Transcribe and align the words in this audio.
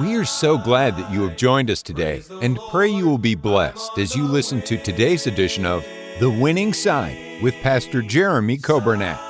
We 0.00 0.16
are 0.16 0.24
so 0.24 0.56
glad 0.56 0.96
that 0.96 1.12
you 1.12 1.28
have 1.28 1.36
joined 1.36 1.70
us 1.70 1.82
today 1.82 2.22
and 2.40 2.58
pray 2.70 2.88
you 2.88 3.06
will 3.06 3.18
be 3.18 3.34
blessed 3.34 3.98
as 3.98 4.16
you 4.16 4.24
listen 4.24 4.62
to 4.62 4.78
today's 4.78 5.26
edition 5.26 5.66
of 5.66 5.84
The 6.18 6.30
Winning 6.30 6.72
Side 6.72 7.42
with 7.42 7.54
Pastor 7.56 8.00
Jeremy 8.00 8.56
Coburnett. 8.56 9.20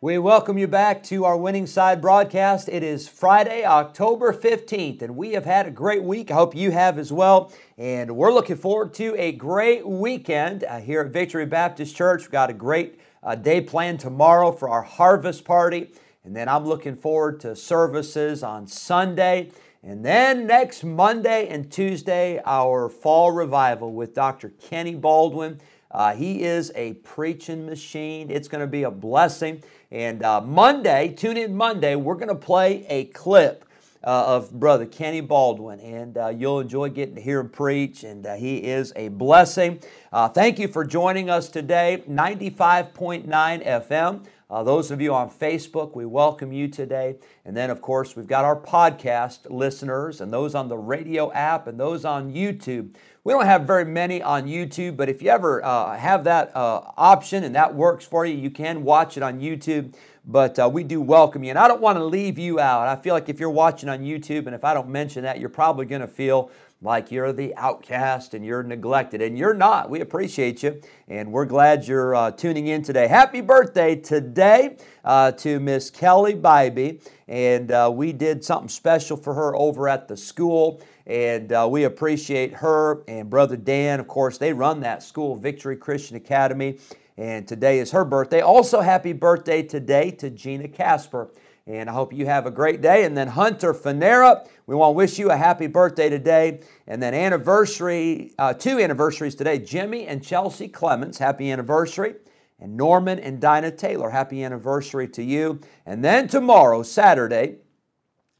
We 0.00 0.16
welcome 0.16 0.56
you 0.56 0.68
back 0.68 1.02
to 1.04 1.26
our 1.26 1.36
Winning 1.36 1.66
Side 1.66 2.00
broadcast. 2.00 2.70
It 2.70 2.82
is 2.82 3.06
Friday, 3.06 3.66
October 3.66 4.32
15th, 4.32 5.02
and 5.02 5.16
we 5.16 5.32
have 5.32 5.44
had 5.44 5.66
a 5.66 5.70
great 5.70 6.02
week. 6.02 6.30
I 6.30 6.34
hope 6.34 6.56
you 6.56 6.70
have 6.70 6.98
as 6.98 7.12
well. 7.12 7.52
And 7.76 8.16
we're 8.16 8.32
looking 8.32 8.56
forward 8.56 8.94
to 8.94 9.14
a 9.18 9.32
great 9.32 9.86
weekend 9.86 10.64
uh, 10.64 10.80
here 10.80 11.02
at 11.02 11.12
Victory 11.12 11.44
Baptist 11.44 11.94
Church. 11.94 12.22
We've 12.22 12.30
got 12.30 12.48
a 12.48 12.54
great 12.54 12.98
uh, 13.24 13.34
day 13.34 13.60
planned 13.60 14.00
tomorrow 14.00 14.52
for 14.52 14.68
our 14.68 14.82
harvest 14.82 15.44
party. 15.44 15.90
And 16.24 16.36
then 16.36 16.48
I'm 16.48 16.64
looking 16.64 16.96
forward 16.96 17.40
to 17.40 17.56
services 17.56 18.42
on 18.42 18.66
Sunday. 18.66 19.50
And 19.82 20.04
then 20.04 20.46
next 20.46 20.84
Monday 20.84 21.48
and 21.48 21.70
Tuesday, 21.70 22.40
our 22.46 22.88
fall 22.88 23.32
revival 23.32 23.92
with 23.92 24.14
Dr. 24.14 24.50
Kenny 24.50 24.94
Baldwin. 24.94 25.60
Uh, 25.90 26.14
he 26.14 26.42
is 26.42 26.72
a 26.74 26.94
preaching 26.94 27.66
machine. 27.66 28.30
It's 28.30 28.48
going 28.48 28.62
to 28.62 28.66
be 28.66 28.82
a 28.82 28.90
blessing. 28.90 29.62
And 29.90 30.22
uh, 30.22 30.40
Monday, 30.40 31.14
tune 31.16 31.36
in 31.36 31.56
Monday, 31.56 31.94
we're 31.94 32.16
going 32.16 32.28
to 32.28 32.34
play 32.34 32.86
a 32.88 33.04
clip 33.06 33.63
uh, 34.06 34.36
of 34.36 34.52
Brother 34.52 34.86
Kenny 34.86 35.20
Baldwin, 35.20 35.80
and 35.80 36.16
uh, 36.16 36.28
you'll 36.28 36.60
enjoy 36.60 36.90
getting 36.90 37.14
to 37.14 37.20
hear 37.20 37.40
him 37.40 37.48
preach, 37.48 38.04
and 38.04 38.26
uh, 38.26 38.34
he 38.34 38.58
is 38.58 38.92
a 38.96 39.08
blessing. 39.08 39.80
Uh, 40.12 40.28
thank 40.28 40.58
you 40.58 40.68
for 40.68 40.84
joining 40.84 41.30
us 41.30 41.48
today, 41.48 42.04
95.9 42.08 43.26
FM. 43.26 44.26
Uh, 44.50 44.62
those 44.62 44.90
of 44.90 45.00
you 45.00 45.12
on 45.14 45.30
Facebook, 45.30 45.96
we 45.96 46.04
welcome 46.04 46.52
you 46.52 46.68
today. 46.68 47.16
And 47.44 47.56
then, 47.56 47.70
of 47.70 47.80
course, 47.80 48.14
we've 48.14 48.26
got 48.26 48.44
our 48.44 48.54
podcast 48.54 49.50
listeners 49.50 50.20
and 50.20 50.32
those 50.32 50.54
on 50.54 50.68
the 50.68 50.76
radio 50.76 51.32
app 51.32 51.66
and 51.66 51.80
those 51.80 52.04
on 52.04 52.32
YouTube. 52.32 52.94
We 53.26 53.32
don't 53.32 53.46
have 53.46 53.62
very 53.62 53.86
many 53.86 54.22
on 54.22 54.44
YouTube, 54.46 54.98
but 54.98 55.08
if 55.08 55.22
you 55.22 55.30
ever 55.30 55.64
uh, 55.64 55.96
have 55.96 56.24
that 56.24 56.54
uh, 56.54 56.82
option 56.98 57.42
and 57.42 57.54
that 57.54 57.74
works 57.74 58.04
for 58.04 58.26
you, 58.26 58.36
you 58.36 58.50
can 58.50 58.84
watch 58.84 59.16
it 59.16 59.22
on 59.22 59.40
YouTube. 59.40 59.94
But 60.26 60.58
uh, 60.58 60.68
we 60.70 60.84
do 60.84 61.00
welcome 61.00 61.42
you. 61.42 61.48
And 61.48 61.58
I 61.58 61.66
don't 61.66 61.80
want 61.80 61.96
to 61.96 62.04
leave 62.04 62.38
you 62.38 62.60
out. 62.60 62.86
I 62.86 62.96
feel 62.96 63.14
like 63.14 63.30
if 63.30 63.40
you're 63.40 63.48
watching 63.48 63.88
on 63.88 64.00
YouTube 64.00 64.44
and 64.44 64.54
if 64.54 64.62
I 64.62 64.74
don't 64.74 64.90
mention 64.90 65.22
that, 65.22 65.40
you're 65.40 65.48
probably 65.48 65.86
going 65.86 66.02
to 66.02 66.06
feel 66.06 66.50
like 66.84 67.10
you're 67.10 67.32
the 67.32 67.54
outcast 67.56 68.34
and 68.34 68.44
you're 68.44 68.62
neglected. 68.62 69.22
And 69.22 69.38
you're 69.38 69.54
not. 69.54 69.88
We 69.88 70.00
appreciate 70.00 70.62
you. 70.62 70.80
And 71.08 71.32
we're 71.32 71.46
glad 71.46 71.86
you're 71.88 72.14
uh, 72.14 72.30
tuning 72.30 72.66
in 72.66 72.82
today. 72.82 73.08
Happy 73.08 73.40
birthday 73.40 73.96
today 73.96 74.76
uh, 75.02 75.32
to 75.32 75.58
Miss 75.60 75.88
Kelly 75.88 76.34
Bybee. 76.34 77.00
And 77.26 77.72
uh, 77.72 77.90
we 77.92 78.12
did 78.12 78.44
something 78.44 78.68
special 78.68 79.16
for 79.16 79.32
her 79.32 79.56
over 79.56 79.88
at 79.88 80.08
the 80.08 80.16
school. 80.16 80.82
And 81.06 81.52
uh, 81.52 81.66
we 81.70 81.84
appreciate 81.84 82.52
her 82.54 83.02
and 83.08 83.30
Brother 83.30 83.56
Dan. 83.56 83.98
Of 83.98 84.06
course, 84.06 84.36
they 84.36 84.52
run 84.52 84.80
that 84.80 85.02
school, 85.02 85.36
Victory 85.36 85.76
Christian 85.76 86.16
Academy. 86.16 86.78
And 87.16 87.46
today 87.46 87.78
is 87.78 87.92
her 87.92 88.04
birthday. 88.04 88.40
Also, 88.40 88.80
happy 88.80 89.12
birthday 89.12 89.62
today 89.62 90.10
to 90.12 90.30
Gina 90.30 90.66
Casper. 90.68 91.30
And 91.66 91.88
I 91.88 91.92
hope 91.92 92.12
you 92.12 92.26
have 92.26 92.44
a 92.44 92.50
great 92.50 92.82
day. 92.82 93.04
And 93.04 93.16
then 93.16 93.28
Hunter 93.28 93.72
Fanera, 93.72 94.46
we 94.66 94.74
want 94.74 94.90
to 94.90 94.96
wish 94.96 95.18
you 95.18 95.30
a 95.30 95.36
happy 95.36 95.66
birthday 95.66 96.10
today. 96.10 96.60
And 96.86 97.02
then 97.02 97.14
anniversary, 97.14 98.32
uh, 98.38 98.52
two 98.52 98.78
anniversaries 98.80 99.34
today 99.34 99.58
Jimmy 99.58 100.06
and 100.06 100.22
Chelsea 100.22 100.68
Clements, 100.68 101.18
happy 101.18 101.50
anniversary. 101.50 102.16
And 102.60 102.76
Norman 102.76 103.18
and 103.18 103.40
Dinah 103.40 103.72
Taylor, 103.72 104.10
happy 104.10 104.42
anniversary 104.42 105.08
to 105.08 105.22
you. 105.22 105.60
And 105.86 106.04
then 106.04 106.28
tomorrow, 106.28 106.82
Saturday, 106.82 107.56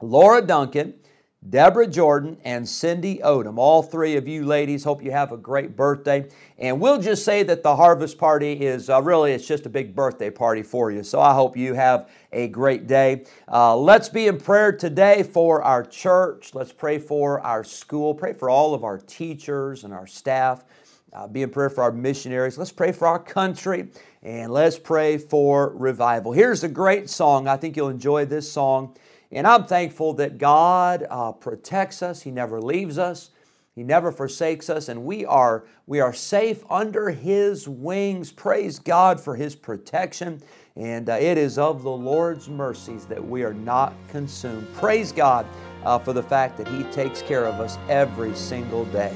Laura 0.00 0.42
Duncan 0.42 0.94
Deborah 1.50 1.86
Jordan 1.86 2.38
and 2.42 2.66
Cindy 2.66 3.18
Odom. 3.18 3.58
All 3.58 3.82
three 3.82 4.16
of 4.16 4.26
you 4.26 4.46
ladies, 4.46 4.82
hope 4.82 5.04
you 5.04 5.10
have 5.10 5.30
a 5.30 5.36
great 5.36 5.76
birthday. 5.76 6.26
And 6.58 6.80
we'll 6.80 7.00
just 7.00 7.22
say 7.22 7.42
that 7.42 7.62
the 7.62 7.76
harvest 7.76 8.16
party 8.16 8.52
is 8.52 8.88
uh, 8.88 9.02
really, 9.02 9.32
it's 9.32 9.46
just 9.46 9.66
a 9.66 9.68
big 9.68 9.94
birthday 9.94 10.30
party 10.30 10.62
for 10.62 10.90
you. 10.90 11.02
So 11.02 11.20
I 11.20 11.34
hope 11.34 11.54
you 11.54 11.74
have 11.74 12.08
a 12.32 12.48
great 12.48 12.86
day. 12.86 13.24
Uh, 13.46 13.76
let's 13.76 14.08
be 14.08 14.26
in 14.26 14.38
prayer 14.38 14.72
today 14.72 15.22
for 15.22 15.62
our 15.62 15.84
church. 15.84 16.54
Let's 16.54 16.72
pray 16.72 16.98
for 16.98 17.40
our 17.40 17.62
school. 17.62 18.14
Pray 18.14 18.32
for 18.32 18.48
all 18.48 18.72
of 18.72 18.82
our 18.82 18.96
teachers 18.96 19.84
and 19.84 19.92
our 19.92 20.06
staff. 20.06 20.64
Uh, 21.12 21.28
be 21.28 21.42
in 21.42 21.50
prayer 21.50 21.70
for 21.70 21.84
our 21.84 21.92
missionaries. 21.92 22.56
Let's 22.56 22.72
pray 22.72 22.90
for 22.90 23.06
our 23.06 23.18
country. 23.18 23.88
And 24.22 24.50
let's 24.50 24.78
pray 24.78 25.18
for 25.18 25.76
revival. 25.76 26.32
Here's 26.32 26.64
a 26.64 26.68
great 26.68 27.10
song. 27.10 27.46
I 27.46 27.58
think 27.58 27.76
you'll 27.76 27.90
enjoy 27.90 28.24
this 28.24 28.50
song. 28.50 28.96
And 29.34 29.48
I'm 29.48 29.66
thankful 29.66 30.14
that 30.14 30.38
God 30.38 31.06
uh, 31.10 31.32
protects 31.32 32.02
us. 32.02 32.22
He 32.22 32.30
never 32.30 32.62
leaves 32.62 32.98
us. 32.98 33.30
He 33.74 33.82
never 33.82 34.12
forsakes 34.12 34.70
us, 34.70 34.88
and 34.88 35.04
we 35.04 35.26
are, 35.26 35.64
we 35.88 35.98
are 35.98 36.12
safe 36.12 36.62
under 36.70 37.10
His 37.10 37.66
wings. 37.66 38.30
Praise 38.30 38.78
God 38.78 39.20
for 39.20 39.34
His 39.34 39.56
protection. 39.56 40.40
And 40.76 41.10
uh, 41.10 41.14
it 41.14 41.36
is 41.38 41.58
of 41.58 41.82
the 41.82 41.90
Lord's 41.90 42.48
mercies 42.48 43.04
that 43.06 43.24
we 43.24 43.42
are 43.42 43.52
not 43.52 43.92
consumed. 44.08 44.72
Praise 44.74 45.10
God 45.10 45.44
uh, 45.84 45.98
for 45.98 46.12
the 46.12 46.22
fact 46.22 46.56
that 46.58 46.68
He 46.68 46.84
takes 46.84 47.20
care 47.20 47.46
of 47.46 47.58
us 47.58 47.76
every 47.88 48.36
single 48.36 48.84
day. 48.86 49.12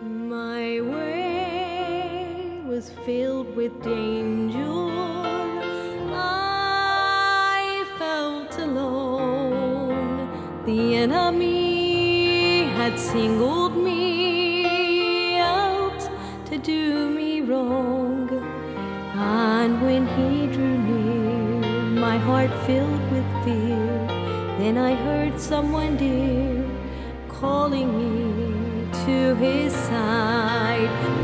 My 0.00 0.80
way 0.80 2.62
was 2.64 2.88
filled 3.04 3.54
with 3.54 3.82
danger. 3.82 5.09
The 10.80 10.96
enemy 10.96 12.62
had 12.78 12.98
singled 12.98 13.76
me 13.76 15.36
out 15.38 16.00
to 16.46 16.56
do 16.56 17.10
me 17.10 17.42
wrong. 17.42 18.30
And 19.14 19.82
when 19.82 20.06
he 20.16 20.46
drew 20.46 20.78
near, 20.78 22.00
my 22.06 22.16
heart 22.16 22.50
filled 22.66 23.04
with 23.12 23.28
fear. 23.44 24.06
Then 24.58 24.78
I 24.78 24.94
heard 24.94 25.38
someone 25.38 25.98
dear 25.98 26.64
calling 27.28 27.88
me 28.00 28.90
to 29.04 29.34
his 29.34 29.74
side. 29.74 31.19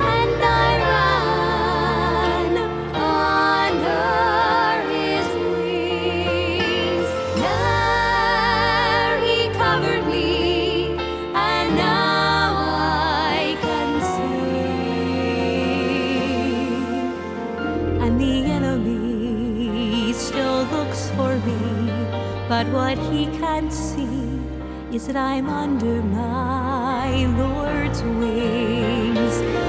That 25.07 25.15
I'm 25.17 25.49
under 25.49 26.03
my 26.03 27.27
Lord's 27.27 28.03
wings. 28.03 29.66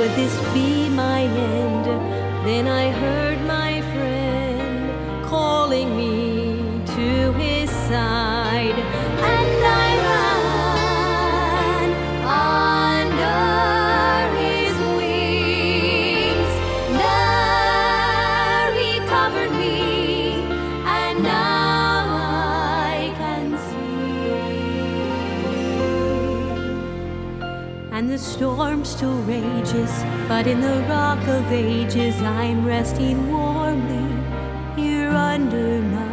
Would 0.00 0.12
this 0.12 0.34
be 0.54 0.88
my 0.88 1.24
end? 1.24 1.84
Then 2.46 2.66
I 2.68 2.90
heard 2.90 3.19
storm 28.60 28.84
still 28.84 29.22
rages. 29.22 29.90
But 30.28 30.46
in 30.46 30.60
the 30.60 30.84
rock 30.86 31.26
of 31.26 31.50
ages, 31.50 32.14
I'm 32.20 32.62
resting 32.62 33.32
warmly 33.32 34.06
here 34.76 35.08
under 35.08 35.80
my 35.80 36.09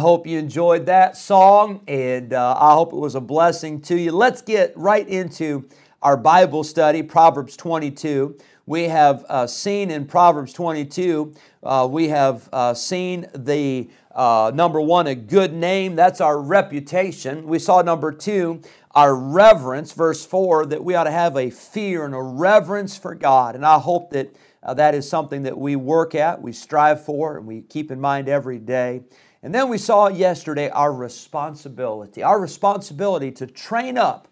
hope 0.00 0.26
you 0.26 0.38
enjoyed 0.38 0.86
that 0.86 1.16
song 1.16 1.82
and 1.86 2.32
uh, 2.32 2.56
I 2.58 2.72
hope 2.72 2.92
it 2.92 2.96
was 2.96 3.14
a 3.14 3.20
blessing 3.20 3.80
to 3.82 3.96
you. 3.96 4.12
Let's 4.12 4.42
get 4.42 4.72
right 4.76 5.06
into 5.06 5.68
our 6.02 6.16
Bible 6.16 6.64
study, 6.64 7.02
Proverbs 7.02 7.56
22. 7.56 8.36
We 8.66 8.84
have 8.84 9.24
uh, 9.28 9.46
seen 9.46 9.90
in 9.90 10.06
Proverbs 10.06 10.52
22, 10.52 11.34
uh, 11.62 11.88
we 11.90 12.08
have 12.08 12.48
uh, 12.52 12.74
seen 12.74 13.26
the 13.34 13.88
uh, 14.12 14.50
number 14.54 14.80
one, 14.80 15.06
a 15.06 15.14
good 15.14 15.52
name. 15.52 15.94
That's 15.94 16.20
our 16.20 16.40
reputation. 16.40 17.46
We 17.46 17.58
saw 17.58 17.82
number 17.82 18.12
two, 18.12 18.62
our 18.92 19.14
reverence, 19.14 19.92
verse 19.92 20.24
4, 20.24 20.66
that 20.66 20.82
we 20.82 20.94
ought 20.94 21.04
to 21.04 21.10
have 21.10 21.36
a 21.36 21.50
fear 21.50 22.04
and 22.04 22.14
a 22.14 22.22
reverence 22.22 22.96
for 22.96 23.14
God. 23.14 23.54
And 23.54 23.64
I 23.64 23.78
hope 23.78 24.10
that 24.10 24.34
uh, 24.62 24.74
that 24.74 24.94
is 24.94 25.08
something 25.08 25.44
that 25.44 25.56
we 25.56 25.74
work 25.74 26.14
at, 26.14 26.40
we 26.40 26.52
strive 26.52 27.02
for, 27.04 27.38
and 27.38 27.46
we 27.46 27.62
keep 27.62 27.90
in 27.90 28.00
mind 28.00 28.28
every 28.28 28.58
day. 28.58 29.02
And 29.42 29.54
then 29.54 29.68
we 29.68 29.78
saw 29.78 30.08
yesterday 30.08 30.68
our 30.68 30.92
responsibility, 30.92 32.22
our 32.22 32.38
responsibility 32.38 33.30
to 33.32 33.46
train 33.46 33.96
up 33.96 34.28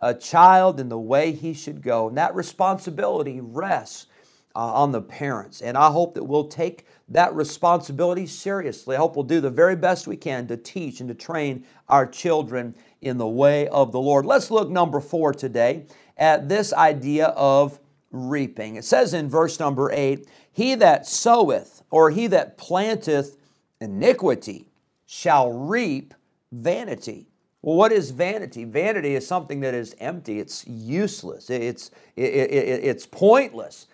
a 0.00 0.14
child 0.14 0.80
in 0.80 0.88
the 0.88 0.98
way 0.98 1.32
he 1.32 1.54
should 1.54 1.82
go. 1.82 2.08
And 2.08 2.18
that 2.18 2.34
responsibility 2.34 3.40
rests 3.40 4.06
uh, 4.54 4.72
on 4.74 4.92
the 4.92 5.00
parents. 5.00 5.60
And 5.60 5.76
I 5.76 5.90
hope 5.90 6.14
that 6.14 6.24
we'll 6.24 6.48
take 6.48 6.86
that 7.08 7.34
responsibility 7.34 8.26
seriously. 8.26 8.96
I 8.96 8.98
hope 8.98 9.14
we'll 9.14 9.24
do 9.24 9.40
the 9.40 9.50
very 9.50 9.76
best 9.76 10.06
we 10.06 10.16
can 10.16 10.46
to 10.48 10.56
teach 10.56 11.00
and 11.00 11.08
to 11.08 11.14
train 11.14 11.64
our 11.88 12.06
children 12.06 12.74
in 13.00 13.18
the 13.18 13.28
way 13.28 13.68
of 13.68 13.92
the 13.92 14.00
Lord. 14.00 14.26
Let's 14.26 14.50
look 14.50 14.68
number 14.68 15.00
four 15.00 15.32
today 15.32 15.86
at 16.16 16.48
this 16.48 16.72
idea 16.72 17.26
of 17.28 17.78
reaping. 18.10 18.76
It 18.76 18.84
says 18.84 19.14
in 19.14 19.28
verse 19.28 19.60
number 19.60 19.92
eight, 19.92 20.28
He 20.50 20.74
that 20.74 21.06
soweth 21.06 21.82
or 21.90 22.10
he 22.10 22.26
that 22.26 22.58
planteth 22.58 23.37
iniquity 23.80 24.68
shall 25.06 25.52
reap 25.52 26.14
vanity. 26.52 27.26
Well, 27.62 27.76
what 27.76 27.92
is 27.92 28.10
vanity? 28.10 28.64
Vanity 28.64 29.14
is 29.14 29.26
something 29.26 29.60
that 29.60 29.74
is 29.74 29.94
empty, 29.98 30.38
it's 30.38 30.66
useless, 30.66 31.50
it's, 31.50 31.90
it, 32.16 32.22
it, 32.22 32.84
it's 32.84 33.06
pointless. 33.06 33.86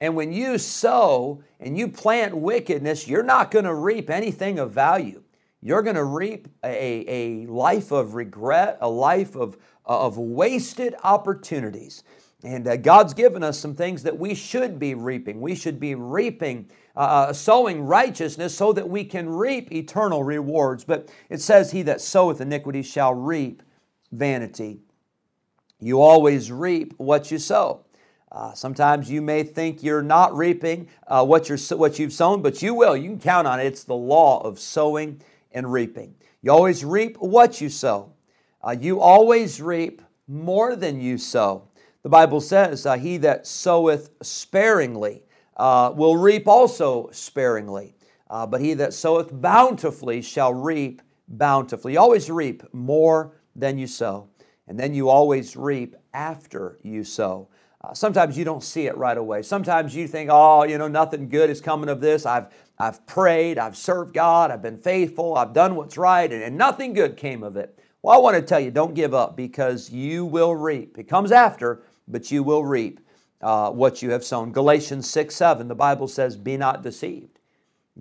And 0.00 0.16
when 0.16 0.32
you 0.32 0.58
sow 0.58 1.44
and 1.60 1.78
you 1.78 1.86
plant 1.86 2.36
wickedness, 2.36 3.06
you're 3.06 3.22
not 3.22 3.52
going 3.52 3.64
to 3.64 3.74
reap 3.74 4.10
anything 4.10 4.58
of 4.58 4.72
value. 4.72 5.22
You're 5.60 5.82
going 5.82 5.94
to 5.94 6.04
reap 6.04 6.48
a, 6.64 7.04
a 7.06 7.46
life 7.46 7.92
of 7.92 8.14
regret, 8.14 8.78
a 8.80 8.88
life 8.88 9.36
of, 9.36 9.56
of 9.86 10.18
wasted 10.18 10.96
opportunities. 11.04 12.02
And 12.44 12.66
uh, 12.66 12.76
God's 12.76 13.14
given 13.14 13.44
us 13.44 13.58
some 13.58 13.74
things 13.74 14.02
that 14.02 14.18
we 14.18 14.34
should 14.34 14.78
be 14.78 14.94
reaping. 14.94 15.40
We 15.40 15.54
should 15.54 15.78
be 15.78 15.94
reaping, 15.94 16.68
uh, 16.96 17.32
sowing 17.32 17.82
righteousness 17.82 18.56
so 18.56 18.72
that 18.72 18.88
we 18.88 19.04
can 19.04 19.28
reap 19.28 19.70
eternal 19.72 20.24
rewards. 20.24 20.84
But 20.84 21.08
it 21.30 21.40
says, 21.40 21.70
He 21.70 21.82
that 21.82 22.00
soweth 22.00 22.40
iniquity 22.40 22.82
shall 22.82 23.14
reap 23.14 23.62
vanity. 24.10 24.80
You 25.80 26.00
always 26.00 26.50
reap 26.50 26.94
what 26.98 27.30
you 27.30 27.38
sow. 27.38 27.84
Uh, 28.32 28.54
sometimes 28.54 29.10
you 29.10 29.20
may 29.20 29.42
think 29.42 29.82
you're 29.82 30.02
not 30.02 30.34
reaping 30.34 30.88
uh, 31.06 31.24
what, 31.24 31.48
you're, 31.48 31.58
what 31.76 31.98
you've 31.98 32.12
sown, 32.12 32.40
but 32.40 32.62
you 32.62 32.72
will. 32.72 32.96
You 32.96 33.10
can 33.10 33.20
count 33.20 33.46
on 33.46 33.60
it. 33.60 33.66
It's 33.66 33.84
the 33.84 33.94
law 33.94 34.40
of 34.40 34.58
sowing 34.58 35.20
and 35.52 35.70
reaping. 35.70 36.14
You 36.40 36.50
always 36.50 36.84
reap 36.84 37.18
what 37.18 37.60
you 37.60 37.68
sow. 37.68 38.12
Uh, 38.62 38.74
you 38.80 39.00
always 39.00 39.60
reap 39.60 40.02
more 40.26 40.76
than 40.76 41.00
you 41.00 41.18
sow. 41.18 41.68
The 42.02 42.08
Bible 42.08 42.40
says, 42.40 42.84
uh, 42.86 42.96
He 42.96 43.16
that 43.18 43.46
soweth 43.46 44.10
sparingly 44.22 45.22
uh, 45.56 45.92
will 45.94 46.16
reap 46.16 46.48
also 46.48 47.08
sparingly. 47.12 47.94
Uh, 48.32 48.46
but 48.46 48.62
he 48.62 48.72
that 48.72 48.94
soweth 48.94 49.28
bountifully 49.42 50.22
shall 50.22 50.54
reap 50.54 51.02
bountifully. 51.28 51.92
You 51.92 52.00
always 52.00 52.30
reap 52.30 52.62
more 52.72 53.36
than 53.54 53.76
you 53.76 53.86
sow. 53.86 54.28
And 54.66 54.80
then 54.80 54.94
you 54.94 55.10
always 55.10 55.54
reap 55.54 55.96
after 56.14 56.78
you 56.82 57.04
sow. 57.04 57.48
Uh, 57.82 57.92
sometimes 57.92 58.38
you 58.38 58.44
don't 58.44 58.62
see 58.62 58.86
it 58.86 58.96
right 58.96 59.18
away. 59.18 59.42
Sometimes 59.42 59.94
you 59.94 60.08
think, 60.08 60.30
oh, 60.32 60.62
you 60.62 60.78
know, 60.78 60.88
nothing 60.88 61.28
good 61.28 61.50
is 61.50 61.60
coming 61.60 61.90
of 61.90 62.00
this. 62.00 62.24
I've, 62.24 62.46
I've 62.78 63.04
prayed, 63.06 63.58
I've 63.58 63.76
served 63.76 64.14
God, 64.14 64.50
I've 64.50 64.62
been 64.62 64.78
faithful, 64.78 65.36
I've 65.36 65.52
done 65.52 65.74
what's 65.74 65.98
right, 65.98 66.32
and, 66.32 66.42
and 66.42 66.56
nothing 66.56 66.94
good 66.94 67.16
came 67.16 67.42
of 67.42 67.56
it. 67.56 67.78
Well, 68.00 68.16
I 68.16 68.18
want 68.18 68.36
to 68.36 68.42
tell 68.42 68.60
you, 68.60 68.70
don't 68.70 68.94
give 68.94 69.14
up 69.14 69.36
because 69.36 69.90
you 69.90 70.24
will 70.24 70.54
reap. 70.54 70.96
It 70.96 71.04
comes 71.04 71.32
after, 71.32 71.82
but 72.08 72.30
you 72.30 72.42
will 72.42 72.64
reap 72.64 73.00
uh, 73.40 73.70
what 73.70 74.02
you 74.02 74.10
have 74.10 74.24
sown. 74.24 74.52
Galatians 74.52 75.08
6 75.10 75.34
7, 75.34 75.68
the 75.68 75.74
Bible 75.74 76.08
says, 76.08 76.36
Be 76.36 76.56
not 76.56 76.82
deceived. 76.82 77.38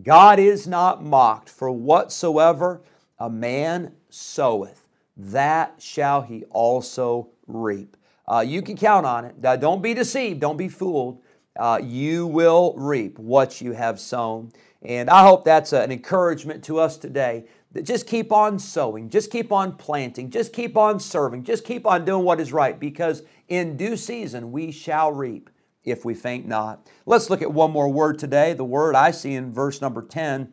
God 0.02 0.40
is 0.40 0.68
not 0.68 1.04
mocked, 1.04 1.50
for 1.50 1.72
whatsoever 1.72 2.82
a 3.20 3.30
man 3.30 3.94
soweth, 4.10 4.88
that 5.18 5.76
shall 5.80 6.22
he 6.22 6.44
also 6.46 7.30
reap. 7.48 7.98
Uh, 8.28 8.40
you 8.40 8.62
can 8.62 8.78
count 8.78 9.06
on 9.06 9.26
it. 9.26 9.36
Uh, 9.44 9.58
don't 9.58 9.82
be 9.82 9.94
deceived, 9.94 10.40
don't 10.40 10.58
be 10.58 10.70
fooled. 10.70 11.22
Uh, 11.60 11.80
you 11.84 12.26
will 12.28 12.74
reap 12.78 13.20
what 13.20 13.60
you 13.60 13.74
have 13.74 14.00
sown. 14.00 14.52
And 14.82 15.10
I 15.10 15.24
hope 15.24 15.46
that's 15.46 15.74
an 15.74 15.92
encouragement 15.92 16.64
to 16.66 16.80
us 16.80 16.98
today 16.98 17.46
that 17.74 17.84
just 17.84 18.08
keep 18.08 18.32
on 18.32 18.58
sowing, 18.58 19.10
just 19.10 19.32
keep 19.32 19.52
on 19.52 19.76
planting, 19.78 20.30
just 20.30 20.54
keep 20.54 20.76
on 20.76 21.00
serving, 21.00 21.44
just 21.44 21.64
keep 21.64 21.86
on 21.86 22.04
doing 22.04 22.26
what 22.26 22.40
is 22.40 22.52
right 22.52 22.80
because 22.80 23.24
in 23.48 23.78
due 23.78 23.96
season 23.96 24.52
we 24.52 24.72
shall 24.72 25.12
reap 25.12 25.50
if 25.84 26.04
we 26.04 26.14
faint 26.14 26.48
not. 26.48 26.88
Let's 27.06 27.30
look 27.30 27.42
at 27.42 27.52
one 27.52 27.72
more 27.72 27.90
word 27.90 28.20
today. 28.20 28.54
The 28.54 28.64
word 28.64 28.96
I 28.96 29.12
see 29.12 29.34
in 29.34 29.54
verse 29.54 29.82
number 29.82 30.02
10 30.02 30.52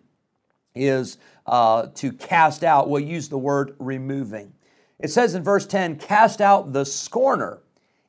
is 0.74 1.18
uh, 1.46 1.88
to 1.94 2.12
cast 2.12 2.64
out. 2.64 2.88
We'll 2.88 3.02
use 3.02 3.28
the 3.28 3.38
word 3.38 3.74
removing. 3.78 4.52
It 4.98 5.10
says 5.10 5.34
in 5.34 5.42
verse 5.42 5.66
10 5.66 5.96
cast 5.96 6.40
out 6.40 6.72
the 6.72 6.84
scorner, 6.84 7.60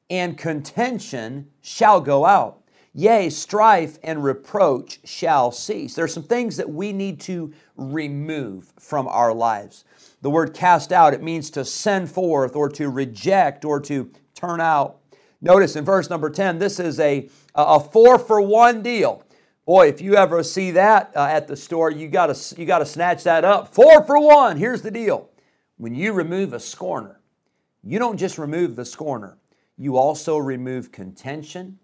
and 0.09 0.37
contention 0.37 1.49
shall 1.61 2.01
go 2.01 2.25
out. 2.25 2.58
Yea, 2.93 3.29
strife 3.29 3.97
and 4.03 4.23
reproach 4.23 4.99
shall 5.03 5.51
cease. 5.51 5.93
There 5.93 6.05
are 6.05 6.07
some 6.07 6.23
things 6.23 6.57
that 6.57 6.69
we 6.69 6.91
need 6.91 7.19
to 7.21 7.53
remove 7.75 8.73
from 8.79 9.07
our 9.07 9.33
lives. 9.33 9.85
The 10.21 10.29
word 10.29 10.53
cast 10.53 10.91
out, 10.91 11.13
it 11.13 11.23
means 11.23 11.49
to 11.51 11.63
send 11.63 12.09
forth 12.09 12.55
or 12.55 12.67
to 12.69 12.89
reject 12.89 13.63
or 13.63 13.79
to 13.81 14.11
turn 14.33 14.59
out. 14.59 14.97
Notice 15.41 15.75
in 15.75 15.85
verse 15.85 16.09
number 16.09 16.29
10, 16.29 16.59
this 16.59 16.79
is 16.79 16.99
a, 16.99 17.29
a 17.55 17.79
four 17.79 18.19
for 18.19 18.41
one 18.41 18.81
deal. 18.81 19.23
Boy, 19.65 19.87
if 19.87 20.01
you 20.01 20.15
ever 20.15 20.41
see 20.41 20.71
that 20.71 21.11
uh, 21.15 21.25
at 21.25 21.47
the 21.47 21.55
store, 21.55 21.91
you 21.91 22.07
got 22.07 22.35
to 22.35 22.59
you 22.59 22.65
got 22.65 22.79
to 22.79 22.85
snatch 22.87 23.23
that 23.23 23.45
up. 23.45 23.73
Four 23.73 24.03
for 24.03 24.19
one. 24.19 24.57
Here's 24.57 24.81
the 24.81 24.89
deal. 24.89 25.29
When 25.77 25.93
you 25.93 26.11
remove 26.11 26.53
a 26.53 26.59
scorner, 26.59 27.21
you 27.83 27.99
don't 27.99 28.17
just 28.17 28.39
remove 28.39 28.75
the 28.75 28.83
scorner. 28.83 29.37
You 29.77 29.95
also 29.95 30.37
remove 30.37 30.91
contention, 30.91 31.77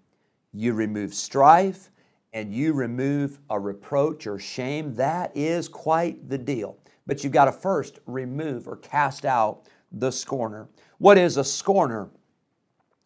you 0.55 0.73
remove 0.73 1.13
strife, 1.13 1.89
and 2.33 2.53
you 2.53 2.73
remove 2.73 3.39
a 3.49 3.59
reproach 3.59 4.27
or 4.27 4.37
shame. 4.37 4.93
That 4.95 5.31
is 5.35 5.69
quite 5.69 6.27
the 6.29 6.37
deal. 6.37 6.77
But 7.07 7.23
you've 7.23 7.31
got 7.33 7.45
to 7.45 7.51
first 7.51 7.99
remove 8.05 8.67
or 8.67 8.75
cast 8.77 9.25
out 9.25 9.67
the 9.91 10.11
scorner. 10.11 10.67
What 10.97 11.17
is 11.17 11.37
a 11.37 11.43
scorner? 11.43 12.09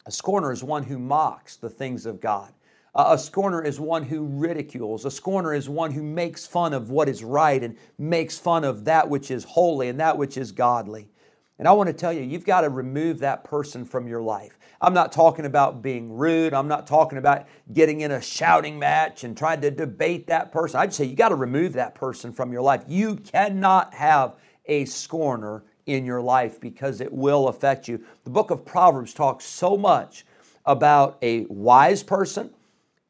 A 0.06 0.10
scorner 0.10 0.50
is 0.50 0.64
one 0.64 0.82
who 0.82 0.98
mocks 0.98 1.56
the 1.56 1.70
things 1.70 2.06
of 2.06 2.20
God. 2.20 2.52
a 2.94 3.16
scorner 3.16 3.62
is 3.62 3.78
one 3.78 4.02
who 4.02 4.26
ridicules. 4.26 5.04
A 5.04 5.10
scorner 5.10 5.54
is 5.54 5.68
one 5.68 5.92
who 5.92 6.02
makes 6.02 6.44
fun 6.44 6.72
of 6.72 6.90
what 6.90 7.08
is 7.08 7.22
right 7.22 7.62
and 7.62 7.76
makes 7.98 8.36
fun 8.36 8.64
of 8.64 8.84
that 8.86 9.08
which 9.08 9.30
is 9.30 9.44
holy 9.44 9.88
and 9.88 10.00
that 10.00 10.18
which 10.18 10.36
is 10.36 10.50
godly. 10.50 11.08
And 11.60 11.68
I 11.68 11.72
want 11.72 11.88
to 11.88 11.92
tell 11.92 12.10
you, 12.10 12.22
you've 12.22 12.46
got 12.46 12.62
to 12.62 12.70
remove 12.70 13.18
that 13.18 13.44
person 13.44 13.84
from 13.84 14.08
your 14.08 14.22
life. 14.22 14.58
I'm 14.80 14.94
not 14.94 15.12
talking 15.12 15.44
about 15.44 15.82
being 15.82 16.10
rude. 16.10 16.54
I'm 16.54 16.68
not 16.68 16.86
talking 16.86 17.18
about 17.18 17.46
getting 17.74 18.00
in 18.00 18.12
a 18.12 18.22
shouting 18.22 18.78
match 18.78 19.24
and 19.24 19.36
trying 19.36 19.60
to 19.60 19.70
debate 19.70 20.26
that 20.28 20.52
person. 20.52 20.80
I 20.80 20.86
just 20.86 20.96
say 20.96 21.04
you 21.04 21.14
got 21.14 21.28
to 21.28 21.34
remove 21.34 21.74
that 21.74 21.94
person 21.94 22.32
from 22.32 22.50
your 22.50 22.62
life. 22.62 22.84
You 22.88 23.16
cannot 23.16 23.92
have 23.92 24.36
a 24.64 24.86
scorner 24.86 25.62
in 25.84 26.06
your 26.06 26.22
life 26.22 26.58
because 26.58 27.02
it 27.02 27.12
will 27.12 27.48
affect 27.48 27.88
you. 27.88 28.02
The 28.24 28.30
book 28.30 28.50
of 28.50 28.64
Proverbs 28.64 29.12
talks 29.12 29.44
so 29.44 29.76
much 29.76 30.24
about 30.64 31.18
a 31.20 31.44
wise 31.50 32.02
person, 32.02 32.54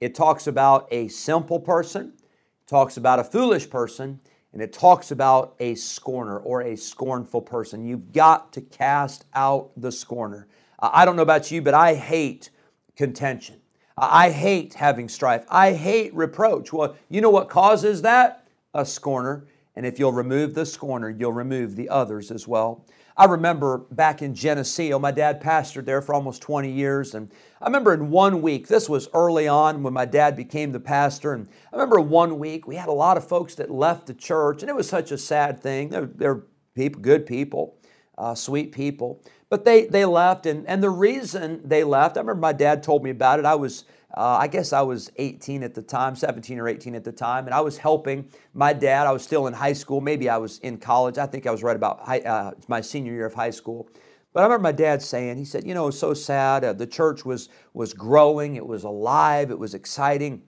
it 0.01 0.17
talks 0.17 0.49
about 0.49 0.89
a 0.91 1.07
simple 1.07 1.61
person, 1.61 2.15
it 2.17 2.67
talks 2.67 2.97
about 2.97 3.21
a 3.21 3.25
foolish 3.25 3.71
person, 3.71 4.19
and 4.53 4.61
it 4.61 4.73
talks 4.73 5.11
about 5.11 5.55
a 5.61 5.75
scorner 5.75 6.39
or 6.39 6.63
a 6.63 6.77
scornful 6.77 7.41
person. 7.41 7.85
You've 7.85 8.13
got 8.13 8.53
to 8.55 8.61
cast 8.61 9.25
out 9.35 9.71
the 9.77 9.93
scorner. 9.93 10.49
Uh, 10.79 10.91
I 10.93 11.05
don't 11.05 11.17
know 11.17 11.23
about 11.23 11.51
you, 11.51 11.63
but 11.63 11.75
I 11.75 11.95
hate 11.95 12.51
contention. 12.97 13.61
Uh, 13.97 14.09
I 14.11 14.31
hate 14.31 14.75
having 14.75 15.09
strife. 15.09 15.45
I 15.49 15.73
hate 15.73 16.15
reproach. 16.15 16.73
Well, 16.73 16.97
you 17.09 17.21
know 17.21 17.31
what 17.31 17.49
causes 17.49 18.03
that? 18.03 18.49
A 18.75 18.85
scorner. 18.85 19.47
And 19.77 19.87
if 19.87 19.99
you'll 19.99 20.13
remove 20.13 20.55
the 20.55 20.67
scorner, 20.67 21.11
you'll 21.11 21.33
remove 21.33 21.77
the 21.77 21.89
others 21.89 22.31
as 22.31 22.49
well. 22.49 22.85
I 23.17 23.27
remember 23.27 23.79
back 23.91 24.23
in 24.23 24.35
Geneseo, 24.35 24.99
my 24.99 25.11
dad 25.11 25.43
pastored 25.43 25.85
there 25.85 26.01
for 26.01 26.15
almost 26.15 26.43
20 26.43 26.71
years. 26.71 27.15
And 27.15 27.31
I 27.61 27.67
remember 27.67 27.93
in 27.93 28.11
one 28.11 28.43
week, 28.43 28.69
this 28.69 28.89
was 28.89 29.09
early 29.13 29.49
on 29.49 29.83
when 29.83 29.93
my 29.93 30.05
dad 30.05 30.37
became 30.37 30.73
the 30.73 30.81
pastor. 30.81 31.33
And 31.35 31.49
I 31.73 31.77
remember 31.77 32.01
one 32.01 32.39
week, 32.39 32.67
we 32.67 32.77
had 32.77 32.89
a 32.89 32.93
lot 32.93 33.17
of 33.17 33.27
folks 33.27 33.55
that 33.57 33.71
left 33.71 34.07
the 34.07 34.15
church, 34.15 34.63
and 34.63 34.71
it 34.71 34.77
was 34.77 34.89
such 34.89 35.11
a 35.11 35.19
sad 35.19 35.61
thing. 35.61 35.91
They're, 35.91 36.07
they're 36.07 36.43
people, 36.75 37.03
good 37.03 37.27
people, 37.27 37.79
uh, 38.17 38.35
sweet 38.35 38.73
people. 38.73 39.23
But 39.49 39.65
they, 39.65 39.87
they 39.87 40.05
left, 40.05 40.47
and, 40.47 40.67
and 40.69 40.83
the 40.83 40.91
reason 40.91 41.61
they 41.65 41.83
left, 41.83 42.17
I 42.17 42.21
remember 42.21 42.41
my 42.41 42.53
dad 42.53 42.83
told 42.83 43.03
me 43.03 43.11
about 43.11 43.41
it. 43.41 43.45
I 43.45 43.57
was, 43.57 43.85
uh, 44.17 44.39
I 44.41 44.49
guess 44.49 44.73
I 44.73 44.83
was 44.83 45.11
18 45.17 45.63
at 45.63 45.75
the 45.75 45.83
time, 45.83 46.17
17 46.17 46.59
or 46.59 46.69
18 46.69 46.95
at 46.95 47.05
the 47.05 47.13
time, 47.13 47.47
and 47.47 47.55
I 47.55 47.61
was 47.61 47.79
helping 47.79 48.29
my 48.55 48.73
dad. 48.73 49.07
I 49.07 49.13
was 49.13 49.23
still 49.23 49.47
in 49.47 49.55
high 49.55 49.73
school. 49.73 50.01
Maybe 50.01 50.29
I 50.29 50.37
was 50.37 50.59
in 50.59 50.79
college. 50.79 51.17
I 51.17 51.27
think 51.27 51.47
I 51.47 51.51
was 51.51 51.63
right 51.63 51.77
about 51.77 52.01
high, 52.01 52.21
uh, 52.21 52.53
my 52.67 52.81
senior 52.81 53.13
year 53.13 53.27
of 53.27 53.35
high 53.35 53.51
school. 53.51 53.89
But 54.33 54.41
I 54.41 54.43
remember 54.45 54.63
my 54.63 54.73
dad 54.73 55.03
saying, 55.03 55.39
he 55.39 55.45
said, 55.45 55.67
you 55.67 55.75
know, 55.75 55.85
it 55.85 55.87
was 55.87 55.99
so 55.99 56.15
sad. 56.15 56.65
Uh, 56.65 56.73
the 56.73 56.87
church 56.87 57.25
was, 57.25 57.49
was 57.73 57.95
growing, 57.95 58.57
it 58.57 58.67
was 58.67 58.85
alive, 58.85 59.51
it 59.51 59.59
was 59.59 59.75
exciting. 59.75 60.43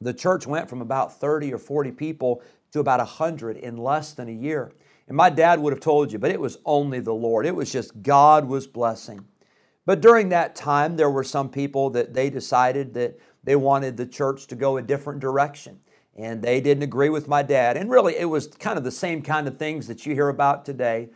The 0.00 0.14
church 0.14 0.46
went 0.46 0.68
from 0.68 0.80
about 0.80 1.18
30 1.18 1.52
or 1.52 1.58
40 1.58 1.92
people 1.92 2.42
to 2.72 2.80
about 2.80 3.00
100 3.00 3.56
in 3.56 3.76
less 3.76 4.12
than 4.12 4.28
a 4.28 4.32
year. 4.32 4.72
And 5.08 5.16
my 5.16 5.30
dad 5.30 5.58
would 5.60 5.72
have 5.72 5.80
told 5.80 6.12
you, 6.12 6.18
but 6.18 6.30
it 6.30 6.40
was 6.40 6.58
only 6.64 7.00
the 7.00 7.14
Lord. 7.14 7.46
It 7.46 7.56
was 7.56 7.72
just 7.72 8.02
God 8.02 8.46
was 8.46 8.66
blessing. 8.66 9.24
But 9.88 10.02
during 10.02 10.28
that 10.28 10.54
time, 10.54 10.96
there 10.96 11.08
were 11.08 11.24
some 11.24 11.48
people 11.48 11.88
that 11.90 12.12
they 12.12 12.28
decided 12.28 12.92
that 12.92 13.18
they 13.42 13.56
wanted 13.56 13.96
the 13.96 14.04
church 14.04 14.46
to 14.48 14.54
go 14.54 14.76
a 14.76 14.82
different 14.82 15.18
direction. 15.18 15.80
And 16.14 16.42
they 16.42 16.60
didn't 16.60 16.82
agree 16.82 17.08
with 17.08 17.26
my 17.26 17.42
dad. 17.42 17.78
And 17.78 17.90
really, 17.90 18.14
it 18.14 18.26
was 18.26 18.48
kind 18.48 18.76
of 18.76 18.84
the 18.84 18.90
same 18.90 19.22
kind 19.22 19.48
of 19.48 19.56
things 19.56 19.86
that 19.86 20.04
you 20.04 20.12
hear 20.12 20.28
about 20.28 20.66
today. 20.66 21.08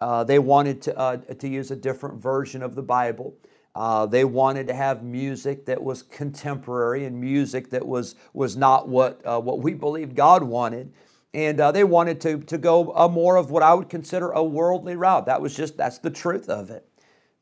Uh, 0.00 0.22
they 0.22 0.38
wanted 0.38 0.80
to, 0.82 0.96
uh, 0.96 1.16
to 1.16 1.48
use 1.48 1.72
a 1.72 1.76
different 1.76 2.22
version 2.22 2.62
of 2.62 2.76
the 2.76 2.84
Bible. 2.84 3.34
Uh, 3.74 4.06
they 4.06 4.24
wanted 4.24 4.68
to 4.68 4.74
have 4.74 5.02
music 5.02 5.66
that 5.66 5.82
was 5.82 6.04
contemporary 6.04 7.06
and 7.06 7.20
music 7.20 7.70
that 7.70 7.84
was, 7.84 8.14
was 8.32 8.56
not 8.56 8.88
what, 8.88 9.20
uh, 9.26 9.40
what 9.40 9.58
we 9.58 9.74
believed 9.74 10.14
God 10.14 10.44
wanted 10.44 10.92
and 11.32 11.60
uh, 11.60 11.70
they 11.70 11.84
wanted 11.84 12.20
to, 12.22 12.38
to 12.38 12.58
go 12.58 12.90
a 12.92 13.08
more 13.08 13.36
of 13.36 13.50
what 13.50 13.62
I 13.62 13.72
would 13.74 13.88
consider 13.88 14.30
a 14.30 14.42
worldly 14.42 14.96
route. 14.96 15.26
That 15.26 15.40
was 15.40 15.54
just, 15.54 15.76
that's 15.76 15.98
the 15.98 16.10
truth 16.10 16.48
of 16.48 16.70
it. 16.70 16.88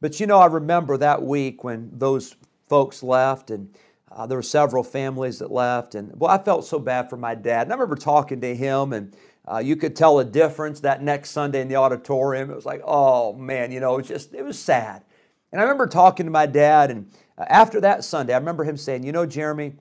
But 0.00 0.21
you 0.21 0.26
know, 0.26 0.38
I 0.38 0.47
remember 0.47 0.97
that 0.99 1.23
week 1.23 1.64
when 1.64 1.90
those 1.93 2.37
folks 2.69 3.02
left, 3.02 3.50
and 3.50 3.75
uh, 4.12 4.26
there 4.26 4.38
were 4.38 4.43
several 4.43 4.83
families 4.85 5.38
that 5.40 5.50
left, 5.50 5.95
and 5.95 6.12
well, 6.19 6.31
I 6.31 6.43
felt 6.43 6.64
so 6.64 6.78
bad 6.78 7.11
for 7.11 7.17
my 7.17 7.35
dad. 7.35 7.62
And 7.62 7.73
I 7.73 7.75
remember 7.75 7.97
talking 7.97 8.40
to 8.43 8.55
him, 8.55 8.93
and 8.93 9.17
uh, 9.50 9.59
you 9.59 9.76
could 9.76 9.97
tell 9.97 10.19
a 10.19 10.25
difference 10.25 10.81
that 10.81 11.02
next 11.02 11.31
Sunday 11.31 11.61
in 11.61 11.69
the 11.69 11.76
auditorium. 11.76 12.50
It 12.50 12.55
was 12.55 12.67
like, 12.67 12.83
oh 12.85 13.33
man, 13.33 13.73
you 13.73 13.81
know, 13.81 13.95
it 13.95 13.99
was 13.99 14.09
just, 14.09 14.35
it 14.35 14.45
was 14.45 14.59
sad. 14.59 15.05
And 15.50 15.61
I 15.61 15.64
remember 15.64 15.87
talking 15.87 16.26
to 16.26 16.33
my 16.33 16.47
dad, 16.47 16.90
and 16.90 17.11
uh, 17.37 17.45
after 17.49 17.81
that 17.81 18.05
Sunday, 18.05 18.35
I 18.35 18.38
remember 18.38 18.64
him 18.64 18.76
saying, 18.76 19.05
you 19.05 19.12
know, 19.12 19.26
Jeremy, 19.26 19.75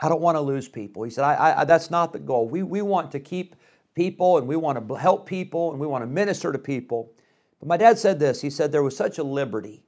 I 0.00 0.08
don't 0.08 0.20
want 0.20 0.36
to 0.36 0.40
lose 0.40 0.68
people. 0.68 1.02
He 1.02 1.10
said, 1.10 1.24
I, 1.24 1.60
I, 1.60 1.64
that's 1.64 1.90
not 1.90 2.12
the 2.12 2.20
goal. 2.20 2.48
We, 2.48 2.62
we 2.62 2.82
want 2.82 3.10
to 3.12 3.20
keep 3.20 3.56
people 3.94 4.38
and 4.38 4.46
we 4.46 4.54
want 4.54 4.86
to 4.86 4.94
help 4.94 5.26
people 5.26 5.72
and 5.72 5.80
we 5.80 5.86
want 5.86 6.02
to 6.02 6.06
minister 6.06 6.52
to 6.52 6.58
people. 6.58 7.12
But 7.60 7.68
my 7.68 7.76
dad 7.76 7.98
said 7.98 8.18
this 8.18 8.40
he 8.40 8.50
said, 8.50 8.72
there 8.72 8.82
was 8.82 8.96
such 8.96 9.18
a 9.18 9.22
liberty. 9.22 9.84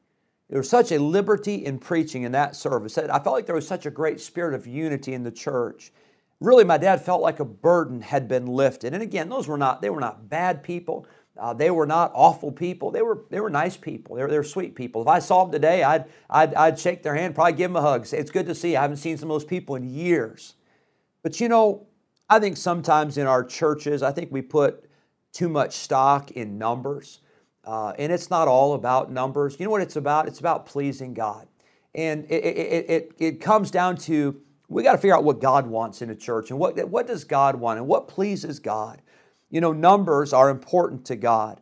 There 0.49 0.59
was 0.59 0.69
such 0.69 0.91
a 0.91 0.99
liberty 0.99 1.65
in 1.65 1.79
preaching 1.79 2.25
in 2.25 2.33
that 2.33 2.57
service. 2.57 2.99
I 2.99 3.21
felt 3.21 3.37
like 3.37 3.47
there 3.47 3.55
was 3.55 3.69
such 3.69 3.87
a 3.87 3.91
great 3.91 4.21
spirit 4.21 4.53
of 4.53 4.67
unity 4.67 5.15
in 5.15 5.23
the 5.23 5.31
church. 5.31 5.93
Really, 6.41 6.65
my 6.65 6.79
dad 6.79 7.05
felt 7.05 7.23
like 7.23 7.39
a 7.39 7.45
burden 7.45 8.01
had 8.01 8.27
been 8.27 8.47
lifted. 8.47 8.93
And 8.93 9.03
again, 9.03 9.29
those 9.29 9.47
were 9.47 9.59
not, 9.59 9.81
they 9.81 9.91
were 9.91 10.01
not 10.01 10.29
bad 10.29 10.63
people. 10.63 11.07
Uh, 11.39 11.55
they 11.55 11.71
were 11.71 11.87
not 11.87 12.11
awful 12.15 12.51
people. 12.51 12.91
They 12.91 13.03
were, 13.03 13.25
they 13.31 13.41
were 13.41 13.51
nice 13.51 13.77
people. 13.77 14.17
They 14.17 14.23
were, 14.23 14.29
they 14.29 14.39
were 14.39 14.45
sweet 14.45 14.75
people. 14.75 15.03
If 15.03 15.09
I 15.09 15.21
saw 15.21 15.45
them 15.45 15.53
today, 15.53 15.85
I'd, 15.85 16.07
I'd, 16.29 16.55
I'd 16.55 16.79
shake 16.79 17.03
their 17.03 17.15
hand, 17.15 17.35
probably 17.35 17.53
give 17.53 17.71
them 17.71 17.77
a 17.77 17.83
hug. 17.83 18.07
Say, 18.07 18.19
it's 18.19 18.33
good 18.33 18.47
to 18.47 18.55
see 18.55 18.73
you. 18.73 18.79
I 18.79 18.83
haven't 18.83 18.97
seen 18.97 19.17
some 19.19 19.31
of 19.31 19.35
those 19.35 19.45
people 19.45 19.77
in 19.77 19.89
years. 19.89 20.55
But 21.23 21.41
you 21.41 21.49
know, 21.49 21.87
I 22.29 22.41
think 22.41 22.57
sometimes 22.57 23.19
in 23.19 23.27
our 23.27 23.45
churches, 23.45 24.03
I 24.03 24.11
think 24.11 24.33
we 24.33 24.43
put 24.43 24.85
too 25.33 25.49
much 25.49 25.77
stock 25.77 26.33
in 26.33 26.59
numbers. 26.59 27.21
Uh, 27.65 27.93
and 27.99 28.11
it's 28.11 28.31
not 28.31 28.49
all 28.49 28.75
about 28.75 29.11
numbers. 29.11 29.57
You 29.59 29.67
know 29.67 29.71
what 29.71 29.83
it's 29.83 29.97
about? 29.97 30.27
It's 30.27 30.41
about 30.41 30.67
pleasing 30.67 31.15
God. 31.15 31.47
And 31.95 32.25
it, 32.31 32.45
it, 32.45 32.91
it, 32.91 33.13
it 33.19 33.41
comes 33.41 33.71
down 33.71 33.97
to 33.99 34.41
we 34.71 34.85
got 34.85 34.93
to 34.93 34.99
figure 34.99 35.17
out 35.17 35.25
what 35.25 35.41
God 35.41 35.67
wants 35.67 36.01
in 36.01 36.11
a 36.11 36.15
church 36.15 36.51
and 36.51 36.59
what, 36.59 36.89
what 36.89 37.09
does 37.09 37.25
God 37.25 37.57
want 37.57 37.79
and 37.79 37.89
what 37.89 38.07
pleases 38.07 38.61
God. 38.61 39.03
You 39.51 39.61
know, 39.61 39.73
numbers 39.73 40.33
are 40.33 40.49
important 40.49 41.05
to 41.07 41.17
God, 41.17 41.61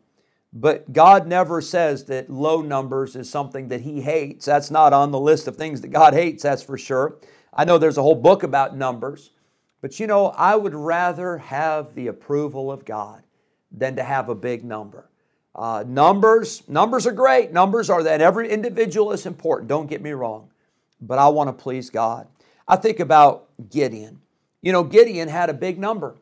but 0.53 0.93
God 0.93 1.27
never 1.27 1.63
says 1.63 2.05
that 2.05 2.29
low 2.29 2.61
numbers 2.61 3.17
is 3.17 3.31
something 3.31 3.69
that 3.69 3.81
He 3.81 4.03
hates. 4.03 4.45
That's 4.45 4.71
not 4.71 4.93
on 4.93 5.11
the 5.11 5.19
list 5.19 5.49
of 5.49 5.57
things 5.57 5.81
that 5.81 5.89
God 5.89 6.13
hates, 6.13 6.43
that's 6.43 6.63
for 6.63 6.77
sure. 6.77 7.17
I 7.55 7.65
know 7.65 7.79
there's 7.79 7.97
a 7.97 8.03
whole 8.03 8.15
book 8.15 8.43
about 8.43 8.77
numbers, 8.77 9.31
but 9.81 9.99
you 9.99 10.07
know, 10.07 10.27
I 10.27 10.55
would 10.55 10.75
rather 10.75 11.39
have 11.39 11.95
the 11.95 12.09
approval 12.09 12.71
of 12.71 12.85
God 12.85 13.23
than 13.73 13.97
to 13.97 14.03
have 14.03 14.29
a 14.29 14.35
big 14.35 14.65
number. 14.65 15.08
Uh, 15.59 15.83
numbers, 15.89 16.63
numbers 16.69 17.05
are 17.05 17.13
great. 17.13 17.53
Numbers 17.53 17.91
are 17.91 18.05
that 18.05 18.21
every 18.21 18.49
individual 18.49 19.11
is 19.11 19.27
important. 19.27 19.69
Don't 19.69 19.89
get 19.89 20.01
me 20.01 20.13
wrong, 20.13 20.51
but 21.01 21.19
I 21.19 21.27
want 21.31 21.49
to 21.49 21.53
please 21.53 21.91
God. 21.91 22.29
I 22.69 22.77
think 22.77 23.01
about 23.01 23.49
Gideon. 23.69 24.21
You 24.63 24.71
know, 24.71 24.85
Gideon 24.85 25.27
had 25.27 25.51
a 25.51 25.55
big 25.55 25.77
number. 25.77 26.15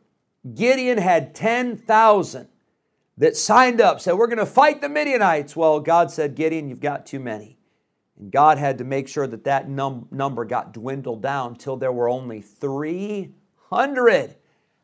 Gideon 0.55 0.97
had 0.97 1.35
10,000 1.35 2.49
that 3.19 3.37
signed 3.37 3.83
up, 3.83 4.01
said, 4.01 4.15
We're 4.15 4.27
going 4.27 4.39
to 4.39 4.47
fight 4.47 4.81
the 4.81 4.89
Midianites. 4.89 5.55
Well, 5.55 5.81
God 5.81 6.11
said, 6.11 6.35
Gideon, 6.35 6.71
you've 6.71 6.81
got 6.81 7.05
too 7.05 7.21
many. 7.21 7.59
And 8.19 8.33
God 8.33 8.57
had 8.57 8.79
to 8.79 8.85
make 8.85 9.07
sure 9.07 9.27
that 9.27 9.45
that 9.45 9.69
num- 9.69 10.09
number 10.11 10.47
got 10.47 10.73
dwindled 10.73 11.21
down 11.21 11.57
till 11.57 11.77
there 11.77 11.93
were 11.93 12.09
only 12.09 12.41
300. 12.41 14.35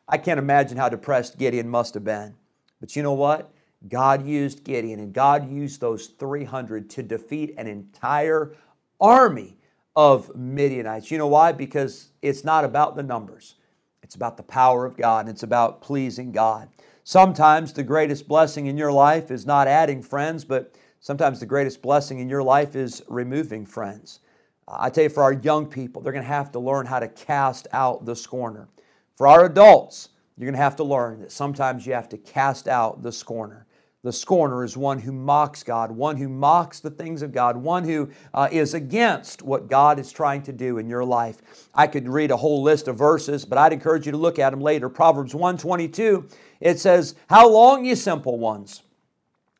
I 0.07 0.17
can't 0.19 0.37
imagine 0.37 0.77
how 0.77 0.89
depressed 0.89 1.39
Gideon 1.39 1.69
must 1.69 1.95
have 1.95 2.03
been. 2.03 2.35
But 2.79 2.95
you 2.95 3.01
know 3.01 3.13
what? 3.13 3.49
God 3.89 4.25
used 4.25 4.63
Gideon 4.63 4.99
and 4.99 5.13
God 5.13 5.51
used 5.51 5.81
those 5.81 6.07
300 6.07 6.89
to 6.91 7.03
defeat 7.03 7.53
an 7.57 7.67
entire 7.67 8.55
army 8.99 9.57
of 9.95 10.35
Midianites. 10.35 11.11
You 11.11 11.17
know 11.17 11.27
why? 11.27 11.51
Because 11.51 12.09
it's 12.21 12.43
not 12.43 12.63
about 12.63 12.95
the 12.95 13.03
numbers. 13.03 13.55
It's 14.01 14.15
about 14.15 14.37
the 14.37 14.43
power 14.43 14.85
of 14.85 14.97
God 14.97 15.25
and 15.25 15.29
it's 15.29 15.43
about 15.43 15.81
pleasing 15.81 16.31
God. 16.31 16.69
Sometimes 17.03 17.73
the 17.73 17.83
greatest 17.83 18.27
blessing 18.27 18.67
in 18.67 18.77
your 18.77 18.91
life 18.91 19.29
is 19.29 19.45
not 19.45 19.67
adding 19.67 20.01
friends, 20.01 20.45
but 20.45 20.75
sometimes 21.01 21.39
the 21.39 21.45
greatest 21.45 21.81
blessing 21.81 22.19
in 22.19 22.29
your 22.29 22.43
life 22.43 22.75
is 22.75 23.03
removing 23.07 23.65
friends. 23.65 24.21
I 24.67 24.89
tell 24.89 25.03
you, 25.03 25.09
for 25.09 25.23
our 25.23 25.33
young 25.33 25.65
people, 25.65 26.01
they're 26.01 26.13
going 26.13 26.23
to 26.23 26.29
have 26.29 26.51
to 26.53 26.59
learn 26.59 26.85
how 26.85 26.99
to 26.99 27.09
cast 27.09 27.67
out 27.73 28.05
the 28.05 28.15
scorner. 28.15 28.69
For 29.17 29.27
our 29.27 29.45
adults, 29.45 30.09
you're 30.37 30.45
going 30.45 30.55
to 30.55 30.63
have 30.63 30.77
to 30.77 30.83
learn 30.83 31.19
that 31.19 31.31
sometimes 31.31 31.85
you 31.85 31.93
have 31.93 32.09
to 32.09 32.17
cast 32.17 32.69
out 32.69 33.03
the 33.03 33.11
scorner. 33.11 33.67
The 34.03 34.11
scorner 34.11 34.65
is 34.65 34.75
one 34.75 34.99
who 34.99 35.13
mocks 35.13 35.63
God, 35.63 35.89
one 35.89 36.17
who 36.17 36.27
mocks 36.27 36.81
the 36.81 36.91
things 36.91 37.21
of 37.21 37.31
God, 37.31 37.55
one 37.55 37.85
who 37.85 38.09
uh, 38.33 38.49
is 38.51 38.73
against 38.73 39.41
what 39.41 39.69
God 39.69 39.97
is 39.97 40.11
trying 40.11 40.41
to 40.43 40.51
do 40.51 40.77
in 40.77 40.89
your 40.89 41.05
life. 41.05 41.37
I 41.73 41.87
could 41.87 42.09
read 42.09 42.29
a 42.29 42.37
whole 42.37 42.61
list 42.61 42.89
of 42.89 42.97
verses, 42.97 43.45
but 43.45 43.57
I'd 43.57 43.71
encourage 43.71 44.05
you 44.05 44.11
to 44.11 44.17
look 44.17 44.39
at 44.39 44.49
them 44.49 44.59
later. 44.59 44.89
Proverbs 44.89 45.33
122, 45.33 46.27
it 46.59 46.79
says, 46.79 47.15
How 47.29 47.47
long, 47.47 47.85
ye 47.85 47.95
simple 47.95 48.37
ones? 48.37 48.83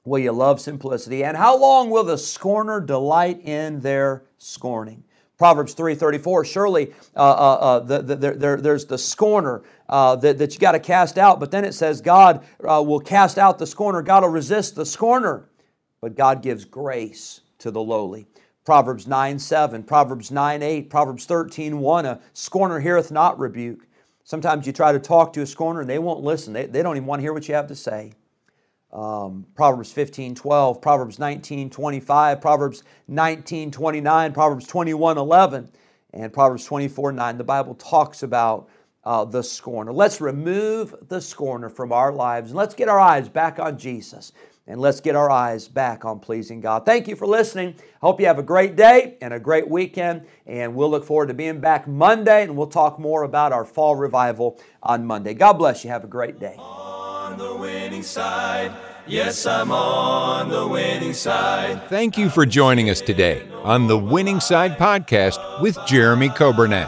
will 0.06 0.20
you 0.20 0.32
love 0.32 0.60
simplicity? 0.60 1.24
And 1.24 1.38
how 1.38 1.58
long 1.58 1.90
will 1.90 2.04
the 2.04 2.18
scorner 2.18 2.82
delight 2.82 3.42
in 3.44 3.80
their 3.80 4.24
scorning? 4.38 5.04
Proverbs 5.38 5.76
3.34, 5.76 6.46
surely 6.46 6.94
uh, 7.16 7.20
uh, 7.20 7.54
uh, 7.56 7.80
the, 7.80 8.02
the, 8.02 8.16
the, 8.16 8.58
there's 8.58 8.86
the 8.86 8.98
scorner 8.98 9.64
uh, 9.94 10.16
that, 10.16 10.40
that 10.40 10.52
you 10.56 10.60
got 10.60 10.72
to 10.72 10.80
cast 10.80 11.20
out, 11.20 11.40
but 11.40 11.52
then 11.52 11.64
it 11.64 11.76
says 11.76 12.02
God 12.02 12.44
uh, 12.68 12.82
will 12.82 13.00
cast 13.00 13.38
out 13.38 13.60
the 13.60 13.68
scorner. 13.68 14.02
God 14.02 14.24
will 14.24 14.32
resist 14.32 14.74
the 14.74 14.88
scorner, 14.88 15.48
but 16.02 16.16
God 16.16 16.42
gives 16.42 16.66
grace 16.66 17.42
to 17.60 17.70
the 17.70 17.80
lowly. 17.80 18.26
Proverbs 18.66 19.06
9 19.06 19.38
7, 19.38 19.84
Proverbs 19.84 20.32
9 20.32 20.64
8, 20.64 20.90
Proverbs 20.90 21.26
13 21.26 21.78
1. 21.78 22.06
A 22.08 22.20
scorner 22.34 22.80
heareth 22.80 23.12
not 23.12 23.38
rebuke. 23.38 23.86
Sometimes 24.24 24.66
you 24.66 24.74
try 24.74 24.92
to 24.92 25.00
talk 25.00 25.32
to 25.34 25.44
a 25.44 25.46
scorner 25.46 25.82
and 25.82 25.90
they 25.90 26.00
won't 26.00 26.24
listen. 26.24 26.54
They, 26.54 26.66
they 26.66 26.82
don't 26.82 26.96
even 26.98 27.06
want 27.06 27.20
to 27.20 27.24
hear 27.24 27.34
what 27.34 27.48
you 27.48 27.54
have 27.54 27.68
to 27.68 27.76
say. 27.76 28.14
Um, 28.92 29.46
Proverbs 29.54 29.92
15 29.92 30.34
12, 30.34 30.82
Proverbs 30.82 31.20
19 31.20 31.70
25, 31.70 32.42
Proverbs 32.42 32.84
19 33.08 33.70
29, 33.70 34.34
Proverbs 34.34 34.66
21 34.66 35.20
11, 35.20 35.70
and 36.14 36.34
Proverbs 36.34 36.66
24 36.66 37.12
9. 37.12 37.38
The 37.38 37.44
Bible 37.44 37.76
talks 37.76 38.24
about 38.24 38.70
uh, 39.06 39.26
the 39.26 39.44
scorner. 39.44 39.92
Let's 39.92 40.22
remove 40.22 40.96
the 41.08 41.22
scorner 41.22 41.70
from 41.70 41.92
our 41.92 42.12
lives 42.12 42.52
and 42.52 42.58
let's 42.58 42.74
get 42.74 42.90
our 42.90 43.00
eyes 43.00 43.30
back 43.30 43.60
on 43.60 43.78
Jesus 43.78 44.32
and 44.68 44.80
let's 44.80 45.02
get 45.02 45.16
our 45.16 45.30
eyes 45.30 45.68
back 45.68 46.06
on 46.06 46.20
pleasing 46.20 46.62
God. 46.62 46.86
Thank 46.86 47.08
you 47.08 47.16
for 47.16 47.28
listening. 47.28 47.76
Hope 48.02 48.20
you 48.20 48.28
have 48.28 48.40
a 48.40 48.44
great 48.44 48.76
day 48.76 49.18
and 49.22 49.34
a 49.34 49.40
great 49.40 49.68
weekend, 49.68 50.26
and 50.46 50.74
we'll 50.74 50.90
look 50.90 51.04
forward 51.04 51.28
to 51.28 51.34
being 51.34 51.60
back 51.60 51.88
Monday, 51.88 52.44
and 52.44 52.56
we'll 52.56 52.68
talk 52.68 52.98
more 52.98 53.24
about 53.24 53.52
our 53.52 53.66
fall 53.66 53.96
revival 53.96 54.62
on 54.82 55.06
Monday. 55.06 55.34
God 55.34 55.54
bless 55.54 55.84
you. 55.84 55.90
Have 55.90 56.06
a 56.06 56.08
great 56.08 56.40
day. 56.40 56.56
On 56.58 57.38
the 57.38 57.56
winning 57.56 58.04
side. 58.04 58.74
Yes, 59.06 59.46
I'm 59.46 59.70
on 59.72 60.50
the 60.50 60.66
winning 60.66 61.14
side. 61.14 61.90
Thank 61.90 62.18
you 62.18 62.30
for 62.30 62.46
joining 62.46 62.90
us 62.90 63.02
today 63.02 63.46
on 63.64 63.88
the 63.88 63.98
Winning 63.98 64.40
Side 64.40 64.78
podcast 64.78 65.62
with 65.62 65.78
Jeremy 65.86 66.30
Coburnett, 66.30 66.88